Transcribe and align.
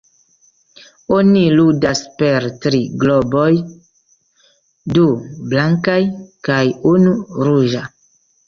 Oni 1.17 1.41
ludas 1.59 2.01
per 2.21 2.47
tri 2.63 2.79
globoj: 3.05 3.45
du 4.97 5.07
blankaj 5.53 5.99
kaj 6.49 6.61
unu 6.95 7.15
ruĝa. 7.49 7.89